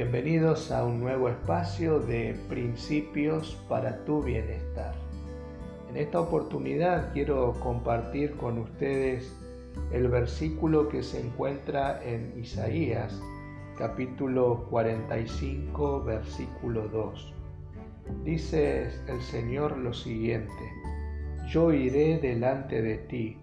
Bienvenidos 0.00 0.70
a 0.70 0.84
un 0.84 1.00
nuevo 1.00 1.28
espacio 1.28 1.98
de 1.98 2.36
principios 2.48 3.58
para 3.68 4.04
tu 4.04 4.22
bienestar. 4.22 4.94
En 5.90 5.96
esta 5.96 6.20
oportunidad 6.20 7.12
quiero 7.12 7.58
compartir 7.58 8.36
con 8.36 8.58
ustedes 8.58 9.36
el 9.90 10.06
versículo 10.06 10.88
que 10.88 11.02
se 11.02 11.20
encuentra 11.20 12.00
en 12.04 12.32
Isaías 12.40 13.20
capítulo 13.76 14.68
45 14.70 16.04
versículo 16.04 16.86
2. 16.86 17.34
Dice 18.24 18.92
el 19.08 19.20
Señor 19.20 19.78
lo 19.78 19.92
siguiente, 19.92 20.72
yo 21.48 21.72
iré 21.72 22.18
delante 22.18 22.82
de 22.82 22.98
ti, 22.98 23.36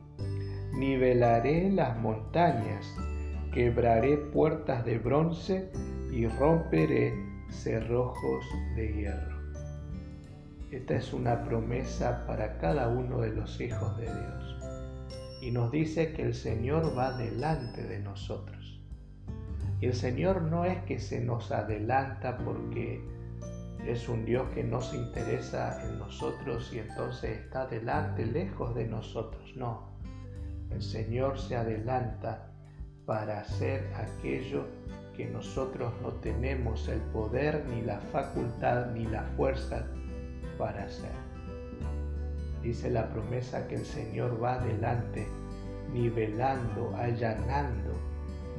nivelaré 0.72 1.69
las 1.69 1.99
montañas, 1.99 2.95
quebraré 3.53 4.16
puertas 4.16 4.85
de 4.85 4.99
bronce 4.99 5.69
y 6.15 6.27
romperé 6.27 7.13
cerrojos 7.49 8.45
de 8.77 8.93
hierro. 8.93 9.35
Esta 10.71 10.95
es 10.95 11.11
una 11.11 11.43
promesa 11.43 12.25
para 12.25 12.57
cada 12.57 12.88
uno 12.88 13.19
de 13.19 13.31
los 13.31 13.59
hijos 13.59 13.97
de 13.97 14.05
Dios. 14.05 14.57
Y 15.41 15.51
nos 15.51 15.71
dice 15.71 16.13
que 16.13 16.21
el 16.21 16.33
Señor 16.33 16.97
va 16.97 17.17
delante 17.17 17.83
de 17.83 17.99
nosotros. 17.99 18.81
Y 19.81 19.88
el 19.88 19.93
Señor 19.93 20.43
no 20.43 20.63
es 20.63 20.77
que 20.85 20.99
se 20.99 21.19
nos 21.19 21.51
adelanta 21.51 22.38
porque 22.38 23.03
es 23.85 24.07
un 24.07 24.23
Dios 24.23 24.47
que 24.53 24.63
no 24.63 24.81
se 24.81 24.95
interesa 24.95 25.85
en 25.85 25.99
nosotros 25.99 26.71
y 26.73 26.79
entonces 26.79 27.39
está 27.39 27.67
delante, 27.67 28.25
lejos 28.25 28.73
de 28.73 28.88
nosotros. 28.88 29.53
No, 29.57 29.89
el 30.71 30.81
Señor 30.81 31.38
se 31.38 31.57
adelanta 31.57 32.53
para 33.05 33.41
hacer 33.41 33.94
aquello 33.94 34.66
que 35.16 35.25
nosotros 35.27 35.94
no 36.02 36.13
tenemos 36.13 36.88
el 36.88 36.99
poder, 36.99 37.66
ni 37.69 37.81
la 37.81 37.99
facultad, 37.99 38.91
ni 38.91 39.05
la 39.05 39.23
fuerza 39.38 39.85
para 40.57 40.83
hacer. 40.83 41.11
Dice 42.61 42.89
la 42.89 43.09
promesa 43.09 43.67
que 43.67 43.75
el 43.75 43.85
Señor 43.85 44.41
va 44.41 44.55
adelante, 44.55 45.27
nivelando, 45.94 46.95
allanando 46.95 47.91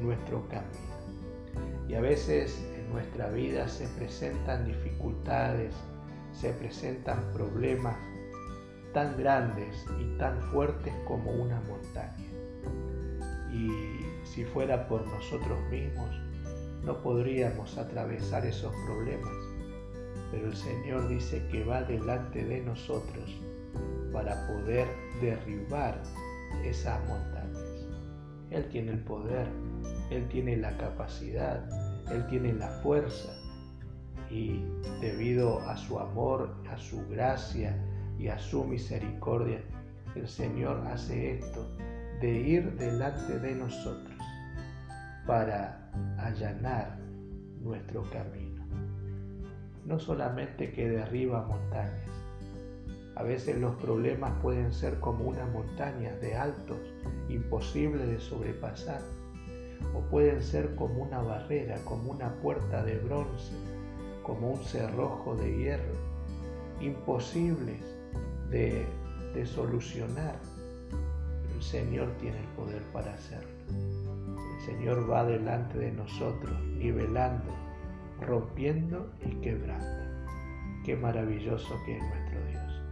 nuestro 0.00 0.46
camino. 0.48 0.96
Y 1.88 1.94
a 1.94 2.00
veces 2.00 2.64
en 2.76 2.90
nuestra 2.90 3.28
vida 3.30 3.68
se 3.68 3.86
presentan 3.88 4.64
dificultades, 4.66 5.74
se 6.32 6.50
presentan 6.50 7.32
problemas 7.32 7.96
tan 8.92 9.16
grandes 9.16 9.84
y 10.00 10.18
tan 10.18 10.40
fuertes 10.50 10.94
como 11.06 11.30
una 11.30 11.60
montaña. 11.62 12.14
Y 13.52 13.70
si 14.24 14.44
fuera 14.44 14.88
por 14.88 15.06
nosotros 15.06 15.58
mismos, 15.70 16.25
no 16.86 17.02
podríamos 17.02 17.76
atravesar 17.76 18.46
esos 18.46 18.72
problemas, 18.86 19.34
pero 20.30 20.46
el 20.46 20.56
Señor 20.56 21.08
dice 21.08 21.44
que 21.50 21.64
va 21.64 21.82
delante 21.82 22.44
de 22.44 22.60
nosotros 22.60 23.28
para 24.12 24.46
poder 24.46 24.86
derribar 25.20 26.00
esas 26.64 27.04
montañas. 27.08 27.88
Él 28.50 28.68
tiene 28.68 28.92
el 28.92 29.00
poder, 29.00 29.48
Él 30.10 30.28
tiene 30.28 30.56
la 30.56 30.76
capacidad, 30.78 31.68
Él 32.12 32.24
tiene 32.28 32.52
la 32.52 32.68
fuerza 32.82 33.36
y 34.30 34.62
debido 35.00 35.58
a 35.68 35.76
su 35.76 35.98
amor, 35.98 36.54
a 36.70 36.78
su 36.78 37.04
gracia 37.08 37.76
y 38.16 38.28
a 38.28 38.38
su 38.38 38.64
misericordia, 38.64 39.60
el 40.14 40.28
Señor 40.28 40.86
hace 40.86 41.38
esto 41.38 41.68
de 42.20 42.30
ir 42.30 42.76
delante 42.76 43.40
de 43.40 43.56
nosotros 43.56 44.15
para 45.26 45.90
allanar 46.18 46.98
nuestro 47.60 48.02
camino. 48.10 48.64
No 49.84 49.98
solamente 49.98 50.72
que 50.72 50.88
derriba 50.88 51.42
montañas, 51.42 52.10
a 53.16 53.22
veces 53.22 53.58
los 53.58 53.74
problemas 53.76 54.32
pueden 54.42 54.72
ser 54.72 55.00
como 55.00 55.24
una 55.24 55.46
montaña 55.46 56.14
de 56.16 56.36
altos, 56.36 56.78
imposible 57.28 58.06
de 58.06 58.20
sobrepasar, 58.20 59.00
o 59.94 60.00
pueden 60.10 60.42
ser 60.42 60.74
como 60.76 61.02
una 61.02 61.22
barrera, 61.22 61.76
como 61.84 62.12
una 62.12 62.34
puerta 62.42 62.84
de 62.84 62.98
bronce, 62.98 63.54
como 64.22 64.52
un 64.52 64.62
cerrojo 64.64 65.34
de 65.34 65.56
hierro, 65.56 65.94
imposibles 66.80 67.80
de, 68.50 68.84
de 69.34 69.46
solucionar. 69.46 70.36
El 71.54 71.62
Señor 71.62 72.10
tiene 72.20 72.38
el 72.38 72.48
poder 72.48 72.82
para 72.92 73.14
hacerlo. 73.14 74.05
Señor 74.66 75.08
va 75.08 75.24
delante 75.24 75.78
de 75.78 75.92
nosotros, 75.92 76.60
nivelando, 76.76 77.54
rompiendo 78.20 79.12
y 79.24 79.36
quebrando. 79.36 80.04
Qué 80.84 80.96
maravilloso 80.96 81.72
que 81.84 81.96
es 81.96 82.02
nuestro 82.02 82.46
Dios. 82.50 82.82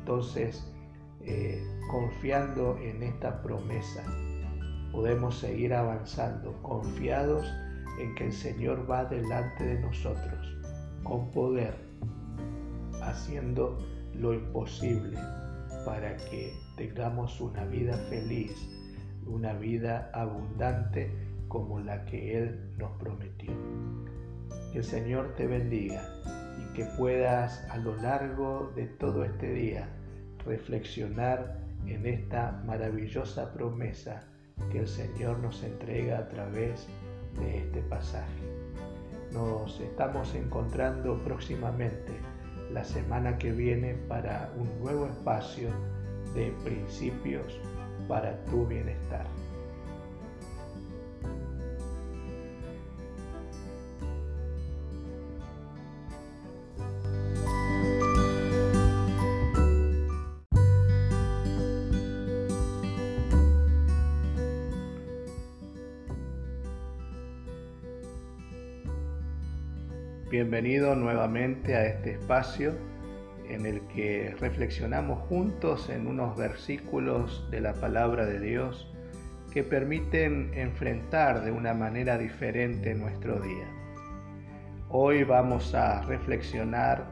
Entonces, 0.00 0.72
eh, 1.22 1.66
confiando 1.90 2.76
en 2.76 3.02
esta 3.02 3.42
promesa, 3.42 4.04
podemos 4.92 5.38
seguir 5.38 5.72
avanzando, 5.72 6.52
confiados 6.62 7.50
en 7.98 8.14
que 8.14 8.26
el 8.26 8.32
Señor 8.32 8.88
va 8.88 9.06
delante 9.06 9.64
de 9.64 9.80
nosotros, 9.80 10.54
con 11.02 11.30
poder, 11.30 11.74
haciendo 13.02 13.78
lo 14.12 14.34
imposible 14.34 15.18
para 15.86 16.14
que 16.16 16.52
tengamos 16.76 17.40
una 17.40 17.64
vida 17.64 17.96
feliz, 18.10 18.52
una 19.26 19.52
vida 19.54 20.10
abundante 20.12 21.10
como 21.48 21.80
la 21.80 22.04
que 22.04 22.38
Él 22.38 22.72
nos 22.76 22.92
prometió. 22.98 23.52
Que 24.72 24.78
el 24.78 24.84
Señor 24.84 25.34
te 25.36 25.46
bendiga 25.46 26.02
y 26.58 26.72
que 26.74 26.84
puedas 26.96 27.64
a 27.70 27.78
lo 27.78 27.96
largo 27.96 28.72
de 28.74 28.86
todo 28.86 29.24
este 29.24 29.52
día 29.52 29.88
reflexionar 30.44 31.58
en 31.86 32.06
esta 32.06 32.62
maravillosa 32.64 33.52
promesa 33.52 34.24
que 34.70 34.80
el 34.80 34.88
Señor 34.88 35.38
nos 35.38 35.62
entrega 35.62 36.18
a 36.18 36.28
través 36.28 36.88
de 37.38 37.58
este 37.58 37.80
pasaje. 37.82 38.42
Nos 39.32 39.80
estamos 39.80 40.34
encontrando 40.34 41.22
próximamente 41.22 42.12
la 42.72 42.84
semana 42.84 43.38
que 43.38 43.52
viene 43.52 43.94
para 44.08 44.52
un 44.56 44.78
nuevo 44.80 45.06
espacio 45.06 45.68
de 46.34 46.52
principios 46.64 47.60
para 48.08 48.44
tu 48.44 48.66
bienestar. 48.66 49.26
Bienvenido 70.28 70.94
nuevamente 70.94 71.76
a 71.76 71.86
este 71.86 72.10
espacio 72.10 72.74
en 73.48 73.66
el 73.66 73.80
que 73.88 74.34
reflexionamos 74.40 75.20
juntos 75.28 75.88
en 75.88 76.06
unos 76.06 76.36
versículos 76.36 77.48
de 77.50 77.60
la 77.60 77.74
palabra 77.74 78.26
de 78.26 78.40
Dios 78.40 78.92
que 79.52 79.62
permiten 79.62 80.50
enfrentar 80.54 81.44
de 81.44 81.50
una 81.50 81.72
manera 81.72 82.18
diferente 82.18 82.94
nuestro 82.94 83.40
día. 83.40 83.66
Hoy 84.88 85.24
vamos 85.24 85.74
a 85.74 86.02
reflexionar 86.02 87.06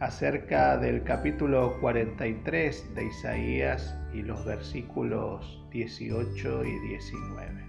acerca 0.00 0.76
del 0.76 1.02
capítulo 1.02 1.78
43 1.80 2.94
de 2.94 3.04
Isaías 3.04 3.96
y 4.12 4.22
los 4.22 4.44
versículos 4.44 5.64
18 5.70 6.64
y 6.64 6.78
19. 6.88 7.64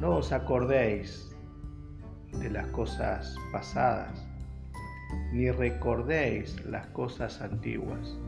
No 0.00 0.16
os 0.16 0.32
acordéis 0.32 1.34
de 2.32 2.50
las 2.50 2.66
cosas 2.68 3.34
pasadas 3.52 4.31
ni 5.32 5.50
recordéis 5.50 6.64
las 6.66 6.86
cosas 6.88 7.40
antiguas. 7.40 8.18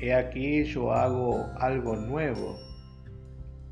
He 0.00 0.14
aquí 0.14 0.64
yo 0.64 0.92
hago 0.92 1.46
algo 1.58 1.96
nuevo, 1.96 2.56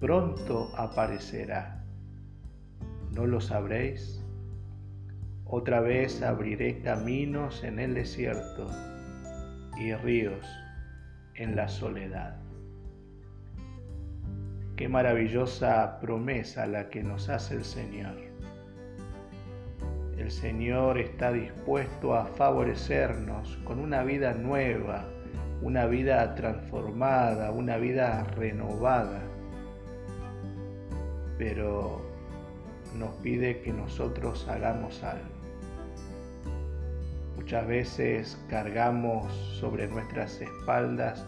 pronto 0.01 0.73
aparecerá. 0.77 1.85
¿No 3.13 3.27
lo 3.27 3.41
sabréis? 3.41 4.23
Otra 5.45 5.81
vez 5.81 6.23
abriré 6.23 6.81
caminos 6.83 7.63
en 7.63 7.79
el 7.79 7.95
desierto 7.95 8.69
y 9.79 9.95
ríos 9.95 10.45
en 11.37 11.55
la 11.55 11.69
soledad. 11.69 12.37
Qué 14.75 14.89
maravillosa 14.89 16.01
promesa 16.01 16.67
la 16.67 16.91
que 16.91 17.03
nos 17.03 17.29
hace 17.29 17.55
el 17.55 17.65
Señor 17.65 18.26
el 20.27 20.33
Señor 20.33 20.99
está 20.99 21.31
dispuesto 21.31 22.17
a 22.17 22.27
favorecernos 22.27 23.57
con 23.63 23.79
una 23.79 24.03
vida 24.03 24.35
nueva, 24.35 25.05
una 25.63 25.87
vida 25.87 26.35
transformada, 26.35 27.53
una 27.53 27.77
vida 27.77 28.25
renovada. 28.35 29.23
Pero 31.39 32.03
nos 32.97 33.15
pide 33.23 33.61
que 33.61 33.73
nosotros 33.73 34.49
hagamos 34.49 35.01
algo. 35.05 35.31
Muchas 37.37 37.65
veces 37.69 38.45
cargamos 38.49 39.33
sobre 39.61 39.87
nuestras 39.87 40.41
espaldas 40.41 41.25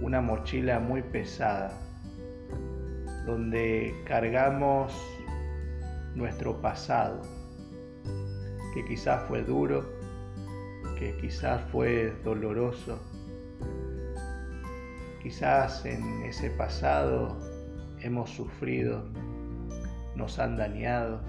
una 0.00 0.22
mochila 0.22 0.80
muy 0.80 1.02
pesada, 1.02 1.78
donde 3.26 3.94
cargamos 4.06 4.90
nuestro 6.14 6.62
pasado, 6.62 7.39
que 8.74 8.84
quizás 8.84 9.26
fue 9.28 9.42
duro, 9.42 9.84
que 10.98 11.16
quizás 11.16 11.62
fue 11.70 12.14
doloroso, 12.24 13.00
quizás 15.22 15.84
en 15.84 16.22
ese 16.24 16.50
pasado 16.50 17.38
hemos 18.00 18.30
sufrido, 18.30 19.04
nos 20.14 20.38
han 20.38 20.56
dañado, 20.56 21.20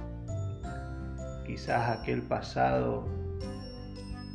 quizás 1.45 1.99
aquel 1.99 2.21
pasado 2.21 3.07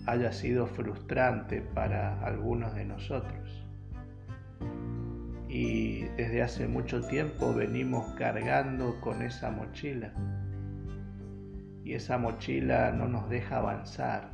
haya 0.07 0.33
sido 0.33 0.67
frustrante 0.67 1.61
para 1.61 2.21
algunos 2.25 2.75
de 2.75 2.85
nosotros. 2.85 3.65
Y 5.49 6.03
desde 6.17 6.43
hace 6.43 6.69
mucho 6.69 7.07
tiempo 7.07 7.53
venimos 7.55 8.13
cargando 8.15 9.01
con 9.01 9.23
esa 9.23 9.51
mochila. 9.51 10.13
Y 11.87 11.95
esa 11.95 12.19
mochila 12.19 12.91
no 12.91 13.07
nos 13.07 13.31
deja 13.31 13.59
avanzar, 13.59 14.31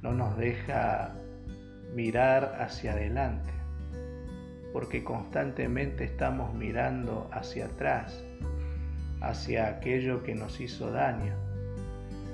no 0.00 0.14
nos 0.14 0.38
deja 0.38 1.12
mirar 1.94 2.56
hacia 2.60 2.92
adelante, 2.92 3.52
porque 4.72 5.04
constantemente 5.04 6.04
estamos 6.04 6.54
mirando 6.54 7.28
hacia 7.30 7.66
atrás, 7.66 8.24
hacia 9.20 9.68
aquello 9.68 10.22
que 10.22 10.34
nos 10.34 10.62
hizo 10.62 10.90
daño 10.90 11.34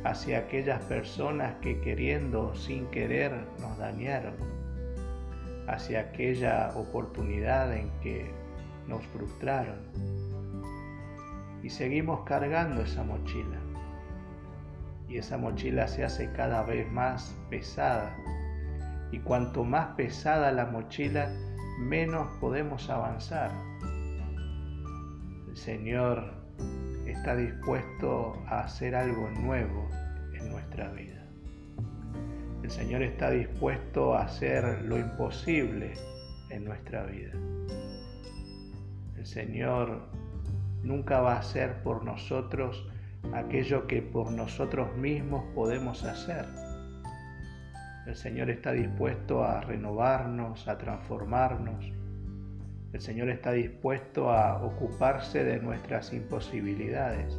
hacia 0.05 0.39
aquellas 0.39 0.83
personas 0.85 1.57
que 1.61 1.81
queriendo 1.81 2.55
sin 2.55 2.87
querer 2.87 3.33
nos 3.61 3.77
dañaron, 3.77 4.35
hacia 5.67 6.01
aquella 6.01 6.71
oportunidad 6.77 7.77
en 7.77 7.91
que 8.01 8.31
nos 8.87 9.05
frustraron. 9.09 9.79
Y 11.63 11.69
seguimos 11.69 12.21
cargando 12.21 12.83
esa 12.83 13.03
mochila. 13.03 13.69
Y 15.11 15.19
esa 15.19 15.37
mochila 15.37 15.89
se 15.89 16.05
hace 16.05 16.31
cada 16.33 16.62
vez 16.62 16.91
más 16.93 17.37
pesada. 17.51 18.17
Y 19.11 19.19
cuanto 19.19 19.65
más 19.65 19.89
pesada 19.97 20.53
la 20.53 20.67
mochila, 20.67 21.29
menos 21.81 22.29
podemos 22.39 22.89
avanzar. 22.89 23.51
El 25.49 25.57
Señor 25.57 26.33
está 27.07 27.35
dispuesto 27.35 28.41
a 28.47 28.61
hacer 28.61 28.95
algo 28.95 29.29
nuevo 29.31 29.89
en 30.33 30.49
nuestra 30.49 30.89
vida. 30.93 31.27
El 32.63 32.71
Señor 32.71 33.03
está 33.03 33.31
dispuesto 33.31 34.15
a 34.15 34.27
hacer 34.27 34.83
lo 34.83 34.97
imposible 34.97 35.93
en 36.51 36.65
nuestra 36.65 37.03
vida. 37.06 37.33
El 39.17 39.27
Señor 39.27 40.06
nunca 40.85 41.21
va 41.21 41.35
a 41.35 41.39
hacer 41.41 41.83
por 41.83 42.05
nosotros 42.05 42.87
aquello 43.32 43.87
que 43.87 44.02
por 44.02 44.31
nosotros 44.32 44.96
mismos 44.96 45.44
podemos 45.55 46.05
hacer. 46.05 46.46
El 48.06 48.17
Señor 48.17 48.50
está 48.50 48.72
dispuesto 48.72 49.44
a 49.44 49.61
renovarnos, 49.61 50.67
a 50.69 50.78
transformarnos, 50.78 51.93
el 52.93 53.00
Señor 53.00 53.31
está 53.31 53.52
dispuesto 53.52 54.32
a 54.32 54.64
ocuparse 54.64 55.44
de 55.44 55.61
nuestras 55.61 56.12
imposibilidades. 56.12 57.38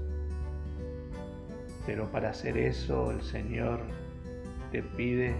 Pero 1.85 2.09
para 2.09 2.29
hacer 2.29 2.57
eso 2.57 3.11
el 3.11 3.21
Señor 3.21 3.81
te 4.71 4.81
pide 4.81 5.35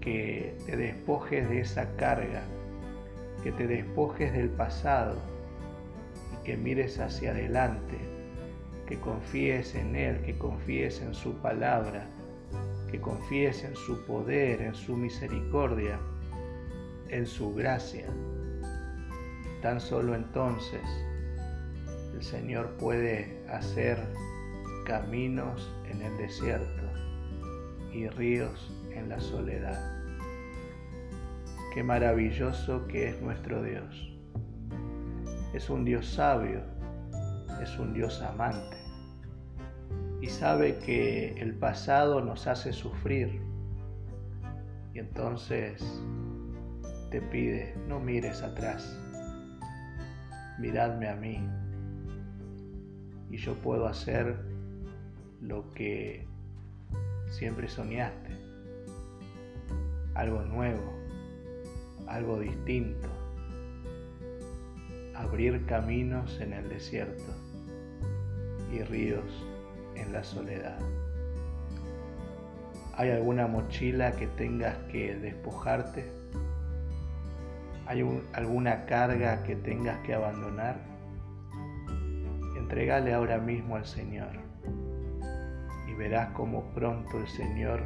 que 0.00 0.56
te 0.64 0.76
despojes 0.76 1.46
de 1.50 1.60
esa 1.60 1.94
carga, 1.96 2.42
que 3.42 3.52
te 3.52 3.66
despojes 3.66 4.32
del 4.32 4.48
pasado 4.48 5.16
y 6.32 6.44
que 6.44 6.56
mires 6.56 6.98
hacia 6.98 7.32
adelante, 7.32 7.98
que 8.88 8.98
confíes 8.98 9.74
en 9.74 9.94
Él, 9.94 10.22
que 10.22 10.38
confíes 10.38 11.02
en 11.02 11.12
su 11.12 11.34
palabra, 11.42 12.06
que 12.90 12.98
confíes 12.98 13.62
en 13.62 13.76
su 13.76 14.02
poder, 14.06 14.62
en 14.62 14.74
su 14.74 14.96
misericordia, 14.96 15.98
en 17.10 17.26
su 17.26 17.54
gracia. 17.54 18.06
Tan 19.60 19.78
solo 19.78 20.14
entonces 20.14 20.80
el 22.14 22.22
Señor 22.22 22.78
puede 22.78 23.44
hacer 23.50 23.98
caminos 24.86 25.70
en 25.90 26.00
el 26.00 26.16
desierto 26.16 26.82
y 27.92 28.08
ríos 28.08 28.72
en 28.92 29.10
la 29.10 29.20
soledad. 29.20 29.78
Qué 31.74 31.82
maravilloso 31.82 32.86
que 32.88 33.10
es 33.10 33.20
nuestro 33.20 33.62
Dios. 33.62 34.16
Es 35.52 35.68
un 35.68 35.84
Dios 35.84 36.06
sabio, 36.06 36.62
es 37.62 37.78
un 37.78 37.92
Dios 37.94 38.22
amante 38.22 38.76
y 40.20 40.26
sabe 40.26 40.78
que 40.78 41.32
el 41.40 41.54
pasado 41.54 42.20
nos 42.20 42.46
hace 42.46 42.72
sufrir. 42.72 43.40
Y 44.94 44.98
entonces 44.98 45.82
te 47.10 47.20
pide, 47.20 47.74
no 47.86 48.00
mires 48.00 48.42
atrás 48.42 48.98
miradme 50.58 51.08
a 51.08 51.14
mí 51.14 51.38
y 53.30 53.36
yo 53.36 53.54
puedo 53.54 53.86
hacer 53.86 54.36
lo 55.40 55.70
que 55.72 56.26
siempre 57.30 57.68
soñaste, 57.68 58.30
algo 60.14 60.42
nuevo, 60.42 60.92
algo 62.08 62.40
distinto, 62.40 63.08
abrir 65.14 65.64
caminos 65.66 66.40
en 66.40 66.54
el 66.54 66.68
desierto 66.68 67.37
y 68.72 68.82
ríos 68.82 69.46
en 69.94 70.12
la 70.12 70.22
soledad. 70.22 70.78
¿Hay 72.96 73.10
alguna 73.10 73.46
mochila 73.46 74.12
que 74.12 74.26
tengas 74.26 74.76
que 74.90 75.14
despojarte? 75.16 76.04
¿Hay 77.86 78.04
alguna 78.32 78.86
carga 78.86 79.42
que 79.44 79.54
tengas 79.56 79.98
que 80.00 80.14
abandonar? 80.14 80.76
Entregale 82.56 83.14
ahora 83.14 83.38
mismo 83.38 83.76
al 83.76 83.86
Señor 83.86 84.30
y 85.88 85.94
verás 85.94 86.30
cómo 86.30 86.64
pronto 86.74 87.18
el 87.18 87.28
Señor 87.28 87.80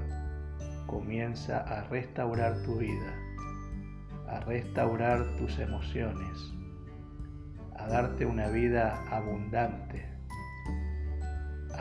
comienza 0.86 1.58
a 1.58 1.84
restaurar 1.84 2.62
tu 2.62 2.78
vida, 2.78 3.14
a 4.28 4.40
restaurar 4.40 5.24
tus 5.36 5.58
emociones, 5.58 6.52
a 7.76 7.86
darte 7.86 8.26
una 8.26 8.48
vida 8.48 9.04
abundante, 9.10 10.12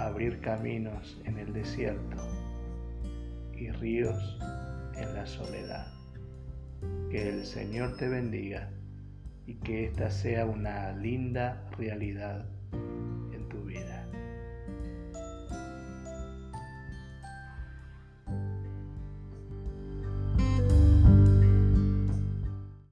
abrir 0.05 0.39
caminos 0.41 1.21
en 1.25 1.37
el 1.37 1.53
desierto 1.53 2.17
y 3.53 3.69
ríos 3.71 4.37
en 4.95 5.13
la 5.13 5.25
soledad. 5.25 5.87
Que 7.09 7.29
el 7.29 7.45
Señor 7.45 7.97
te 7.97 8.07
bendiga 8.07 8.69
y 9.45 9.55
que 9.55 9.85
esta 9.85 10.09
sea 10.09 10.45
una 10.45 10.93
linda 10.93 11.69
realidad 11.77 12.45